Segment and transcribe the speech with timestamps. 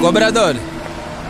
[0.00, 0.56] Cobrador,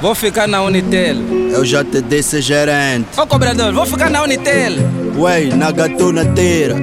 [0.01, 1.17] vou ficar na Unitel.
[1.53, 3.09] Eu já te disse gerente.
[3.19, 4.73] Ô cobrador, vou ficar na Unitel.
[5.17, 6.77] Ué, na gatuna tira.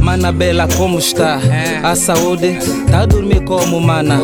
[0.00, 1.40] Mana Bela, como está?
[1.82, 2.58] A saúde?
[2.90, 4.18] Tá a dormir como, mana?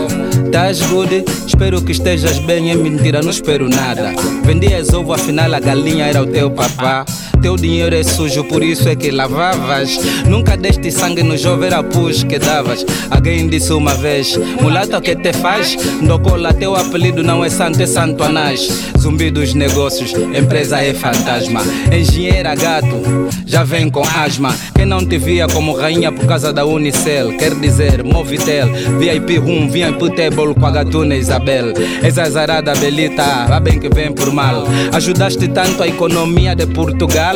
[0.52, 1.24] Tás good?
[1.46, 4.12] Espero que estejas bem, é mentira, não espero nada.
[4.44, 7.06] Vendias ovo, afinal a galinha era o teu papá.
[7.42, 9.98] Teu dinheiro é sujo, por isso é que lavavas.
[10.26, 11.82] Nunca deste sangue no jovem era
[12.28, 12.84] que davas.
[13.10, 15.76] Alguém disse uma vez: Mulato, o que te faz?
[16.02, 18.68] Ndocola, teu apelido não é santo, é santo anás.
[18.98, 21.62] Zumbi dos negócios, empresa é fantasma.
[21.90, 23.00] Engenheira gato,
[23.46, 24.54] já vem com asma.
[24.74, 28.68] Quem não te via como rainha por causa da Unicel, quer dizer, Movitel,
[28.98, 31.72] VIP Room, VIP Table com a gatuna Isabel.
[32.02, 34.64] Essa azarada Belita, vá bem que vem por mal.
[34.92, 37.29] Ajudaste tanto a economia de Portugal.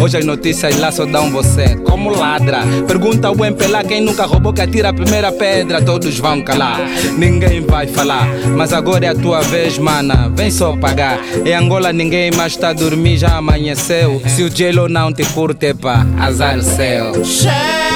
[0.00, 2.60] Hoje as notícias lá só dão você como ladra.
[2.86, 5.82] Pergunta ao Empelá quem nunca roubou que atira a primeira pedra.
[5.82, 6.80] Todos vão calar,
[7.16, 8.26] ninguém vai falar.
[8.56, 10.28] Mas agora é a tua vez, mana.
[10.34, 11.18] Vem só pagar.
[11.44, 14.20] Em Angola ninguém mais tá a dormir, já amanheceu.
[14.26, 17.12] Se o gelo não te curte, pá, azar céu.
[17.12, 17.95] Como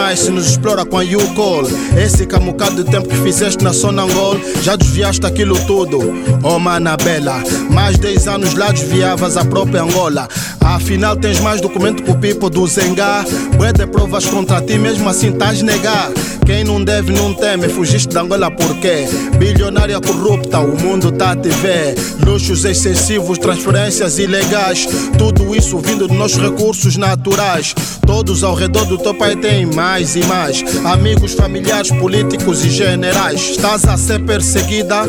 [0.00, 1.64] nos roubas mais se nos explora com a U-Call?
[1.96, 5.98] Esse camucado de tempo que fizeste na Zona Angol, já desviaste aquilo tudo.
[6.42, 10.26] Oh Manabela, mais 10 anos lá desviavas a própria Angola.
[10.60, 13.24] Afinal tens mais documento que o Pipo do Zengá.
[13.56, 16.10] Bué de provas contra ti, mesmo assim estás negar.
[16.46, 19.04] Quem não deve não teme, fugiste da Angola por quê?
[19.38, 21.94] Bilionária corrupta, o mundo tá a te ver.
[22.26, 24.86] Luxos excessivos, transferências ilegais.
[25.16, 27.74] Tudo isso vindo dos nossos recursos naturais.
[28.06, 30.64] Todos ao redor do teu pai têm mais e mais.
[30.84, 33.50] Amigos, familiares, políticos e generais.
[33.50, 35.02] Estás a ser perseguida?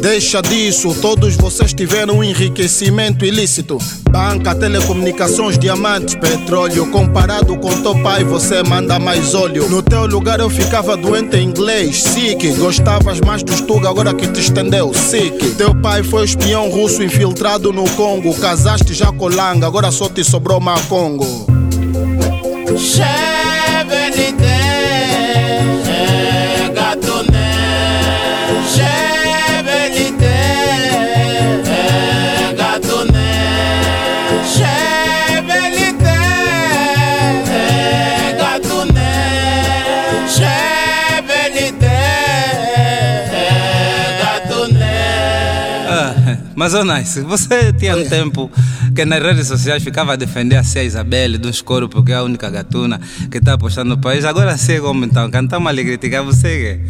[0.00, 3.78] Deixa disso, todos vocês tiveram um enriquecimento ilícito.
[4.12, 6.90] Banca, telecomunicações, diamantes, petróleo.
[6.90, 9.70] Comparado com teu pai, você manda mais óleo.
[9.70, 12.46] No teu lugar eu ficava doente em inglês, sick.
[12.56, 15.54] Gostavas mais do estudo agora que te estendeu, sick.
[15.54, 18.38] Teu pai foi espião russo infiltrado no Congo.
[18.38, 21.46] Casaste já com langa, agora só te sobrou Macongo.
[45.92, 48.50] Ah, mas, ô Nice, você tinha um tempo
[48.94, 52.22] que nas redes sociais ficava a defender a Cia Isabelle um escuro porque é a
[52.22, 52.98] única gatuna
[53.30, 54.24] que está apostando no país.
[54.24, 56.80] Agora sei como então, cantamos ali criticar você.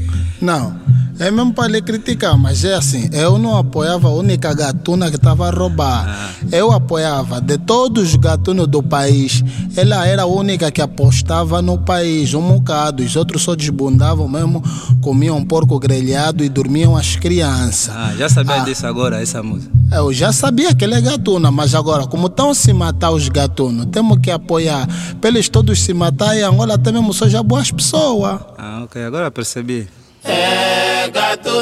[0.41, 0.77] Não,
[1.19, 5.17] é mesmo para lhe criticar, mas é assim, eu não apoiava a única gatuna que
[5.17, 6.33] estava a roubar.
[6.51, 9.43] Eu apoiava de todos os gatunos do país,
[9.77, 13.03] ela era a única que apostava no país, um bocado.
[13.03, 14.63] Os outros só desbundavam mesmo,
[15.01, 17.95] comiam porco grelhado e dormiam as crianças.
[17.95, 18.65] Ah, já sabia Ah.
[18.65, 19.71] disso agora, essa música.
[19.93, 23.87] Eu já sabia que ele é gatuna, mas agora, como estão se matar os gatunos,
[23.93, 24.89] temos que apoiar.
[25.21, 28.41] Para eles todos se matar e Angola até mesmo só já boas pessoas.
[28.59, 29.87] Ah, ok, agora percebi.
[30.25, 30.82] É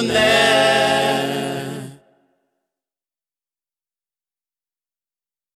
[0.00, 0.49] gato né